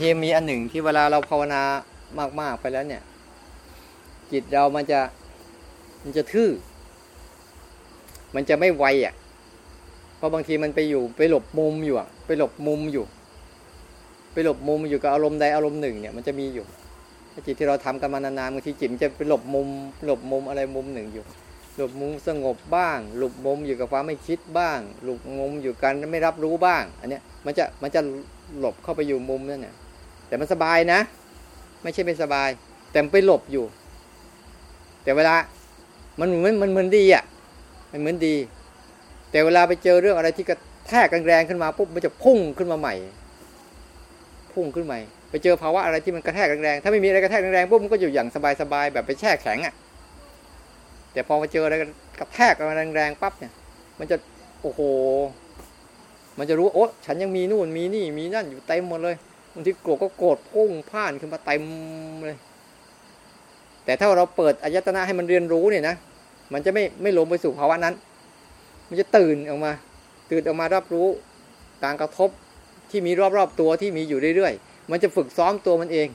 [0.00, 1.62] บางทีมีอันหนึ่งที่เวลาเราภาวนา
[2.40, 3.02] มากๆไปแล้วเนี่ย
[4.32, 5.00] จิตเรามันจะ
[6.02, 6.50] มันจะทื่อ
[8.34, 9.14] มันจะไม่ไวอะ
[10.16, 13.04] เพราะบางทีมันไปอยู่ไปหลบมุมอยู่อะ ไปหลบมุมอยู่
[14.32, 16.66] ไปหลบมุมอยู่กับอารมณ์ใดอารมณ์หนึ่งเนี่ยมันจะมีอยู่
[17.46, 19.68] จิตที่เราทำกันมานานๆบางทีจิตมันจะไปหลบมุม
[20.04, 21.24] หลบมุมอะไรมุมหนึ่งอยู่
[21.76, 28.00] หลบมุมสงบบ้าง หลบมุมอยู่กับความไม่คิดบ้าง หลบมุมอยู่กันไม่รับรู้บ้าง อันเนี้ยมันจะมันจะ
[28.58, 29.76] หลบเข้าไปอยู่มุมนั่นเนี่ย
[30.30, 31.00] แต่มันสบายนะ
[31.82, 32.48] ไม่ใช่ไม่สบาย
[32.90, 33.64] แต่มันไปหลบอยู่
[35.04, 35.34] แต่เวลา
[36.20, 37.24] มันเหมือนมันเหมือนดีอะ
[37.92, 38.36] มันเหมือนดี
[39.30, 40.58] แต่เวลาไปเจอเรื่องอะไรที่กระ
[40.88, 42.94] แทกแรงขึ้นมาปุ๊บมันจะพุ่งขึ้นมาใหม่
[44.52, 44.98] พุ่งขึ้นใหม่
[45.30, 48.28] ไปเจอภาวะอะไรที่มันกระแทกแรงๆถ้าไม่มีอะไรกระแทกแรงๆปุ๊บมันก็อยู่อย่าง
[48.60, 49.74] สบายๆแบบไปแช่แข็งอะ
[51.12, 51.74] แต่พอมาเจออะไร
[52.20, 52.54] กระแทก
[52.96, 53.52] แรงๆปั๊บเนี่ย
[53.98, 54.16] มันจะ
[54.62, 54.80] โอ้โห
[56.38, 59.16] มันจะรู้โอ้ฉันยังมีนู่นมีนี่มีนั่นอยู่เต็มหมดเลย
[59.54, 61.64] บางทีโกรธก็โกรธพุ่งพ่านขึ้นมาเต็ม
[62.24, 62.38] เลย
[63.84, 65.94] แต่ถ้าเราเปิดอายตนะให้มันเรียนรู้เนี่ยนะ
[66.52, 67.94] มันจะไม่ไม่ลงไปสู่ภาวะนั้น
[68.88, 69.72] มันจะตื่นออกมา
[70.30, 71.08] ตื่นออกมารับรู้
[71.84, 72.30] การกระทบ
[72.90, 76.08] ที่มีรอบๆตัวที่มีอยู่เรื่อยๆ มันจะฝึกซ้อมตัวมันเอง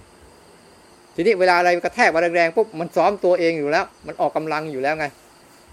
[1.16, 5.06] ทีนี้เวลาอะไรกระแทกมาแรงๆปุ๊บมันซ้อมตัวเองอยู่แล้ว มันออกกำลังอยู่แล้วไง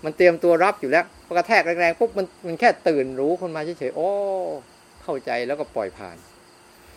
[0.04, 4.08] มันเตรียมตัวรับอยู่แล้วพอกระแทกแรงๆปุ๊บมันมันแค่ตื่นรู้คนมาเฉยๆโอ้
[5.02, 6.16] เข้าใจแล้วก็ปล่อยผ่าน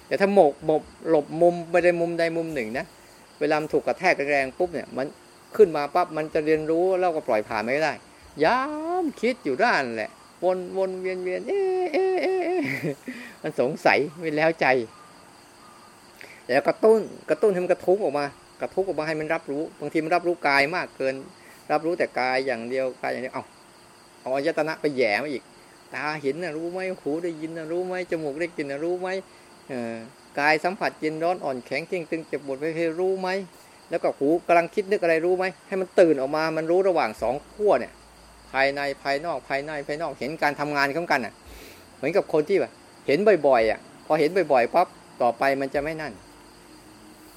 [0.08, 2.86] แต่ถ้าหมกหมบหลบมุมไปในมุมใดมุมหนึ่งนะ
[3.40, 5.08] เวลามันถูกกระแทกแรงปุ๊บเนี่ยมัน
[5.56, 7.94] ขึ้นมาปั๊บมันจะเรียนรู้แล้วก็ปล่อยผ่านไม่ได้
[8.44, 10.12] ย้ำคิดอยู่ด้านแหละ
[10.44, 12.62] วนวนเวียนเวียนเอ๊ะเอ๊ะเอ๊ะ
[13.42, 14.68] มันสงสัยไม่แล้วใจ
[16.48, 18.26] แล้วกระตุ้นกระตุ้นให้มันกระทุ้งออกมา
[18.62, 21.16] กระทุ้งออกมาให้มันรับรู้ บางทีมันรับรู้กายมากเกิน
[21.72, 23.44] รับรู้แต่กายอย่างเดียวกายอย่างเดียวเอา
[24.22, 25.44] เอาอายตนะไปแย่มาอีก
[25.94, 29.08] ตาเห็นนะรู้ไหมหูได้ยินนะรู้ไหมจมูกได้กลิ่นนะรู้ไหม
[30.40, 33.30] กายสัมผัสเย็นร้อนอ่อนแข็งเที่งตึงเจ็บปวดไปให้รู้ไหม
[33.90, 37.94] แล้วก็หูกำลังคิดนึกอะไรรู้ไหมให้มันตื่นออกมามันรู้ระหว่างสองขั้วเนี่ย
[38.52, 41.34] ภายในภายนอกภายในภายนอกเห็นการทำงานของกันอะ
[41.96, 42.72] เหมือนกับคนที่แบบ
[43.08, 44.88] เห็นบ่อยๆอะพอเห็นบ่อยๆปั๊บ
[45.22, 46.14] ต่อไปมันจะไม่นั่น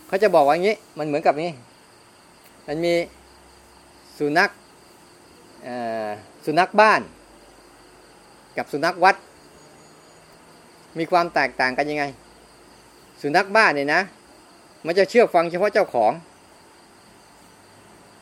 [0.09, 1.51] เขาจะบอกว่างี้ มันเหมือนกับนี้
[2.67, 2.95] มันมี
[4.19, 4.51] สุนัข
[6.47, 7.01] สุนัขบ้าน
[8.57, 9.17] กับสุนัขวัด
[11.01, 12.05] มีความแตกต่างกันยังไง
[13.21, 14.01] สุนัขบ้านเนี่ยนะ
[14.87, 16.13] มันจะเชื่อฟังเฉพาะเจ้าของ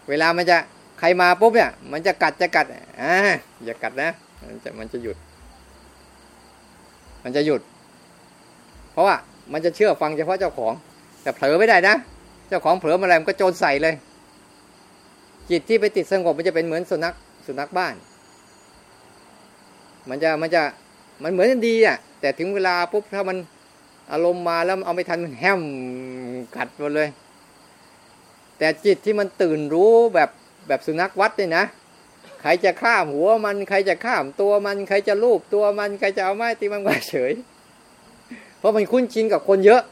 [0.09, 0.56] เวลามันจะ
[0.98, 2.66] ใครมาปุ๊บเนี่ย มันจะกัดจะกัด
[3.00, 3.15] อ่า
[3.65, 4.10] อย่ากัดนะ
[4.47, 5.16] มันจะมันจะหยุด
[7.25, 7.60] มันจะหยุด
[8.92, 9.16] เพราะว่า
[9.53, 10.72] มันจะเชื่อฟังเฉพาะเจ้าของ
[11.22, 11.94] แต่เผลอไม่ได้นะ
[12.48, 13.94] เจ้าของเผลอมาอะไรมันก็โจรใส่เลย
[15.50, 17.15] จิตที่ไปติดสงบมันจะเป็นเหมือนสุนัข
[17.47, 17.94] สุนัขบ้าน
[20.09, 20.62] มันจะมันจะ
[21.22, 23.37] มันเหมือนดีอะ แต่ถึงเวลาปุ๊บถ้ามัน
[24.12, 25.60] อารมณ์มาแล้วเอาไม่ทันมันแฮม
[26.56, 27.09] กัดหมดเลย
[28.59, 30.31] แต่จิตที่มันตื่นรู้แบบ
[30.69, 31.65] แบบสุนัขวัดเนี่ยนะ
[32.41, 37.33] ใครจะข้ามหัวมันใครจะข้ามตัวมันใครจะลูบตัวมันใครจะเอาไม้ตีมันก็เฉย
[38.59, 39.83] เพราะมันคุ้นชินกับคนเยอะ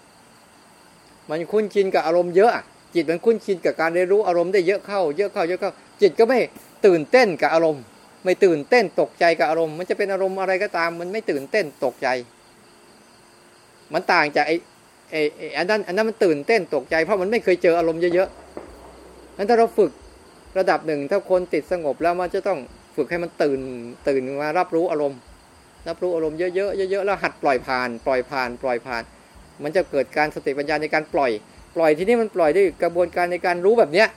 [1.31, 2.53] มันคุ้นชินกับอารมณ์เยอะ
[2.95, 6.39] จิตมันคุ้นชินกับการเรียนรู้อารมณ์ได้เยอะเข้า เยอะเข้าเยอะเข้า จิตก็ไม่
[6.87, 7.83] ตื่นเต้นกับอารมณ์
[8.25, 12.09] ไม่ตื่นเต้นตกใจกับอารมณ์ มันจะเป็นอารมณ์อะไรก็ตาม มันไม่ตื่นเต้นตกใจ
[13.93, 14.57] มันต่างจากไอ้
[15.11, 15.21] ไอ้
[15.59, 19.93] อันนั้นอันนั้นมันตื่นเต้นตกใจ เพราะมันไม่เคยเจออารมณ์เยอะๆนั้นถ้าเราฝึก
[20.59, 22.59] ระดับหนึ่ง ถ้าคนติดสงบแล้วมันจะต้อง
[22.97, 23.61] ฝึกให้มันตื่น
[24.09, 25.19] ตื่นมารับรู้อารมณ์
[25.89, 29.03] รับรู้อารมณ์เยอะๆเยอะๆแล้วหัดปล่อยผ่าน ปล่อยผ่าน ปล่อยผ่าน
[29.63, 31.31] มันจะเกิดการสติปัญญาในการปล่อย
[31.77, 34.09] ปล่อยที่นี่มันปล่อยด้วยกระบวนการในการรู้แบบเนี้ย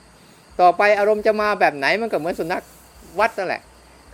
[0.62, 2.62] ต่อไปอารมณ์จะมาแบบไหนมันก็เหมือนสุนัข
[3.20, 3.62] วัดนั่นแหละ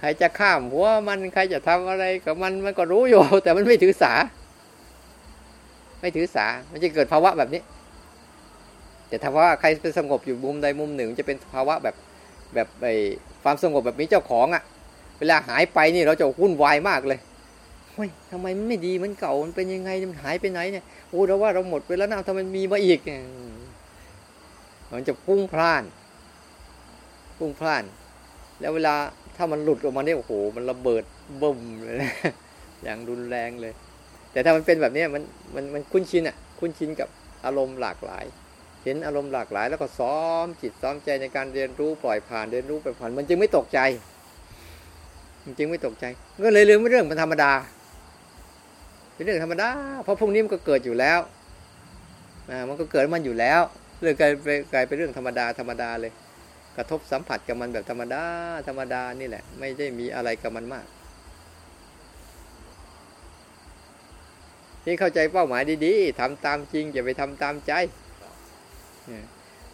[0.04, 4.14] ครจะข้ามหัวมันใครจะทำอะไรกับมันมันก็รู้อยู่ แต่มันไม่ถือสา
[6.02, 7.62] ไม่ถือสา มันจะเกิดภาวะแบบนี้
[9.08, 11.96] แต่ถ้าว่าใครเป็นสงบอยู่มุมใดมุมหนึ่ง จะเป็นภาวะแบบ
[12.54, 12.94] แบบไอ้
[13.44, 14.64] ความสงบแบบมีเจ้าของอะ่ะ
[15.20, 17.20] เวลาหายไปนี่เราจะวุ่นวายมากเลย
[17.94, 23.22] เฮ้ยทำไมมันไม่ดีมันเก่ามันเป็นยังไงมันหายไปไหนเนี่ยโอ้เราว่าเราหมดไปแล้วนะทำไมมีมาอีกเนี่ย
[24.92, 25.84] มันจะพุ่งพล่าน
[27.38, 27.84] พุ่งพล่าน
[28.60, 28.96] แล้วเวลา
[29.36, 31.04] ถ้ามันหลุดออกมาเนี่ยโอ้โห มันระเบิด
[31.42, 32.12] บึ้มเลยนะ
[32.84, 33.74] อย่างรุนแรงเลย
[34.32, 35.24] แต่ถ้ามันเป็นแบบนี้มัน
[35.56, 37.10] มันมันคุ้นชินอะ คุ้นชินกับ
[37.46, 38.26] อารมณ์หลากหลาย
[38.84, 43.80] เห็นอารมณ์หลากหลาย แล้วก็ซ้อมจิตซ้อมใจในการเรียนรู้ปล่อยผ่านเรียนรู้ไปผ่าน มันจึงไม่ตกใจ
[45.46, 46.06] มันจึงไม่ตกใจ
[46.46, 47.52] ก็เลยเรื่องไม่เรื่องมันธรรมดา
[49.14, 49.70] เป็นเรื่องธรรมดา
[50.04, 51.20] เพราะพวกนี้มันก็เกิดอยู่แล้ว
[52.50, 53.62] อ่ามันก็เกิดมันอยู่แล้ว
[54.02, 56.12] เรื่องกลายเป็นกลายเป็นเรื่องธรรมดาธรรมดาเลย
[56.78, 58.24] กระทบสัมผัสกับมันแบบธรรมดา
[58.68, 60.86] ธรรมดานี่แหละ ไม่ได้มีอะไรกับมันมาก
[64.86, 67.74] นี่เข้าใจเป้าหมายดีๆทำตามจริงอย่าไปทำตามใจ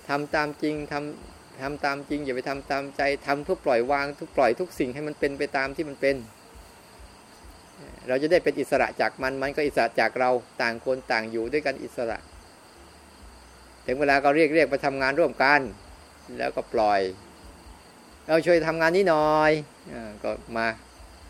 [0.09, 6.15] ทำตามจริงทำทำตามจริง อย่าไปทำตามใจทำเพื่อปล่อยวางทุกปล่อยทุกสิ่งให้มันเป็นไปตามที่มันเป็น
[8.07, 10.29] เราจะได้เป็นอิสระจากมันมันก็อิสระจากเรา
[10.61, 12.17] ต่างคนต่างอยู่ด้วยกันอิสระ
[13.85, 15.61] ถึงเวลาก็เรียกเรียกไปทำงานร่วมกัน
[16.37, 17.01] แล้วก็ปล่อย
[18.27, 19.51] เราช่วยทำงานนี้หน่อย
[19.91, 19.93] อ
[20.23, 20.67] ก็มา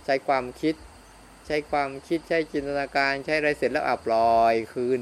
[0.06, 0.76] ใช้ความคิด
[1.48, 5.00] ใช้ความคิดใช้จินตนาการ ใช้อะไรเสร็จแล้วอะปล่อยคืน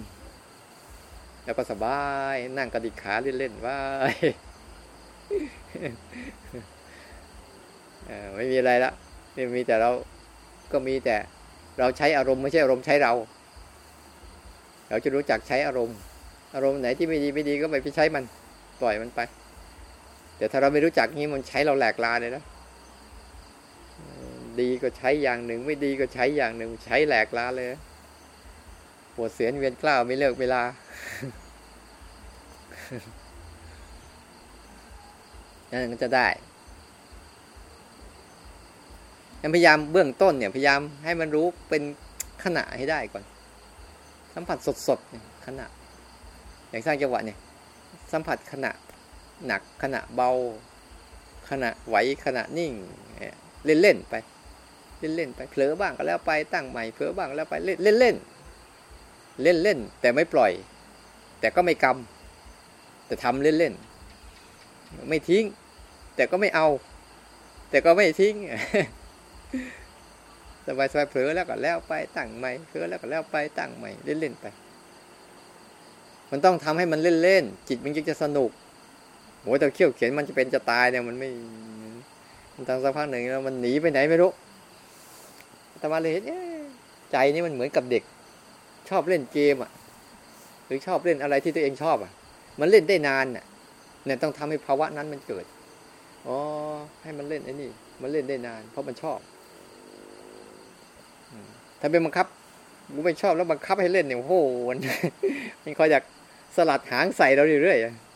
[1.45, 3.79] แล้วก็สบายนั่งกระดิกขาเล่นๆว่า
[8.35, 8.91] ไม่มีอะไรละ
[9.33, 9.91] ไม่มีแต่เรา
[10.71, 11.17] ก็มีแต่
[11.79, 13.13] เราใช้อารมณ์ไม่ใช่อารมณ์ใช้เรา
[14.89, 15.97] เราจะรู้จักใช้อารมณ์
[16.55, 18.23] อารมณ์ไหนที่ไม่ดีไม่ดีก็ไม่ไปใช้มัน
[18.81, 19.19] ปล่อยมันไป
[20.37, 22.43] แต่ถ้าเราไม่รู้จักนี้มันใช้เราแหลกลาเลยนะ
[24.59, 27.67] ดีก็ใช้อย่างหนึ่ง ไม่ดีก็ใช้อย่างหนึ่ง ใช้แหลกลาเลย
[29.15, 30.61] ปวดเสียนเวียนกล้าวไม่เลิกเวลา
[35.71, 36.27] นั่นก็จะได้
[39.55, 41.83] พยายามเบื้องต้นเนี่ยพยายามให้มันรู้เป็น
[42.43, 43.23] ขณะให้ได้ก่อน
[44.33, 44.57] สัมผัส
[44.87, 45.65] สดๆขณะ
[46.69, 47.37] อย่างสร้างจังหวะเนี่ย
[48.11, 48.71] สัมผัสขณะ
[49.45, 50.31] หนักขณะเบา
[51.49, 51.95] ขณะไหว
[52.25, 52.73] ขณะนิ่ง
[53.65, 54.15] เล่นเล่นไป
[54.99, 58.15] เล่นเล่นไปเผลอบ้างก็แล้วไปตั้งใหม่เผลอบ้างแล้วไปเล่นเล่นเล่น
[59.43, 60.51] เล่นเล่นแต่ไม่ปล่อย
[61.39, 63.73] แต่ก็ไม่กำแต่ทำเล่นเล่น
[65.09, 65.43] ไม่ทิ้ง
[66.15, 66.67] แต่ก็ไม่เอา
[67.69, 68.35] แต่ก็ไม่ทิ้ง
[70.65, 74.45] สบายสบายเผลอแล้วก็แล้วไปตั้งใหม่เผลอแล้วก็แล้วไปตั้งใหม่เล่นเล่นไป
[76.31, 78.51] มันต้องทำให้มันเล่นเล่นจิตมันจะสนุก
[79.47, 81.29] โอ้แต่เขี่ยวเขียนมันจะเป็นจะตายเนี่ยมันไม่
[82.55, 84.31] มันทำสักพักหนึ่งแล้วมันหนีไปไหนไม่รู้
[85.79, 86.23] แต่มาเลยเห็น
[87.11, 88.03] ใจนี่มันเหมือนกับเด็ก
[88.89, 89.71] ชอบเล่นเกมอะ
[90.65, 92.11] หรือชอบเล่นอะไรที่ตัวเองชอบอะ
[92.59, 93.45] มันเล่นได้นานอะ
[94.05, 95.45] เนี่ยต้องทำให้ภาวะนั้นมันเกิด
[96.27, 96.37] อ๋อ
[97.03, 97.69] ให้มันเล่นไอ้นี่
[98.01, 99.19] มันเล่นได้นาน เพราะมันชอบ
[101.79, 102.27] ถ้าเป็นบังคับ
[102.93, 104.33] กูไม่ชอบแล้วบังคับให้เล่นเนี่ยโอ้โห
[105.63, 106.03] มันคอยอยาก
[106.55, 108.06] สลัดหางใส่เราเรื่อยๆ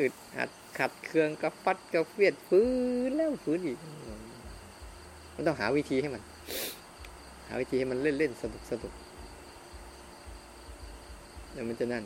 [0.00, 2.66] อึดอัดขัดเครื่องกระฟัดกระเฟียดฟื้
[3.08, 3.78] นแล้วฟื้นอีก
[5.34, 6.22] มันต้องหาวิธีให้มัน
[7.48, 8.92] หาวิธีให้มันเล่นเล่นสนุกสนุก
[11.52, 12.04] แล้วมันจะนั่น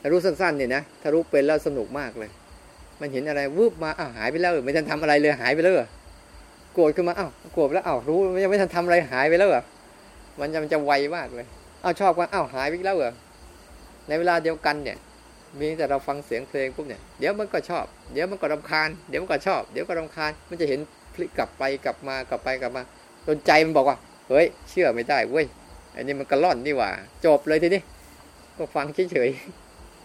[0.00, 2.30] ถ้ารู้สั้นๆเนี่ยนะถ้ารู้เป็นแล้วสนุกมากเลย
[3.00, 5.74] มันเห็นอะไรวืบมาอ้าวหายไปแล้วไม่ทันทำอะไรเลยหายไปแล้ว
[6.74, 9.62] โกรธขึ้นมาอ้าวโกรธแล้วอ้าวรู้ยังไม่ทันทำอะไรหายไปแล้วหรอ
[10.40, 11.46] มันจะมันจะไวมากเลย
[11.84, 13.12] อ้าวชอบว่าอ้าวหายไปแล้วเหรอ
[14.08, 14.96] ในเวลาเดียวกันเนี่ย
[15.60, 20.80] มีแต่เราฟังเสียงเพลงปุ๊บเนี่ยเดี๋ยวมันก็ชอบ เดี๋ยวมันก็รำคาญเดี๋ยวมันก็ชอบ เดี๋ยวก็รำคาญ มันจะเห็น
[21.14, 22.82] พลิกกลับไปกลับมากลับไปกลับมา
[23.26, 23.96] จนใจมันบอกว่า
[24.28, 25.46] เฮ้ยเชื่อไม่ได้เว้ย
[25.94, 26.90] อันนี้มันกระล่อนนี่หว่า
[27.24, 27.82] จบเลยทีนี้
[28.58, 29.30] ก็ฟังเฉย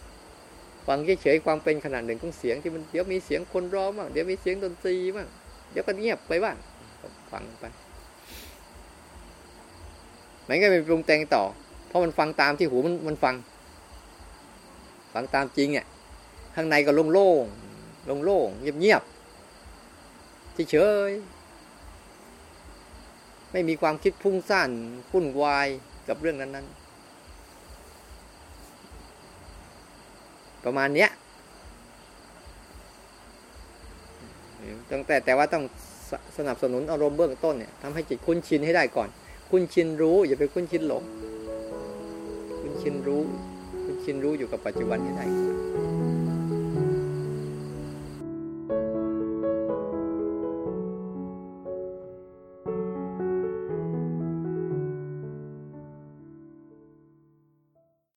[0.06, 5.28] ๆฟังเฉยๆความเป็นขนาดหนึ่งของเสียงที่มันเดี๋ยวมีเสียงคนร้องบ้างเดี๋ยวมีเสียงดนตรีบ้าง
[5.72, 6.56] เดี๋ยวก็เงียบไปบ้าง
[7.32, 7.66] ฟังไป
[10.48, 11.44] มันก็ไปปรุงแต่งต่อ
[11.88, 13.36] เพราะมันฟังตามที่หูมันมันฟัง
[15.14, 15.86] ฟังตามจริงอะ
[16.56, 17.32] ข้างในก็โล่งโล่
[18.18, 19.02] งโล่งเงียบเงียบ
[20.72, 20.78] เฉ
[21.10, 21.12] ย
[23.52, 24.70] ไม่มีความคิดพุ่งสั้น
[25.12, 25.68] พุ่นวาย
[26.08, 26.82] กับเรื่องนั้น ๆ
[30.64, 31.10] ประมาณเนี้ย
[34.92, 35.64] ตั้งแต่แต่ว่าต้อง
[36.38, 39.10] สนับสนุนอารมณ์เบื้องต้นเนี่ยทำให้จิตคุ้นชินให้ได้ก่อน
[39.50, 41.04] คุ้นชินรู้ อย่าไปคุ้นชินหลง
[42.62, 43.24] คุ้นชินรู้
[43.86, 45.91] คุณชินรู้อยู่กับปัจจุบันให้ได้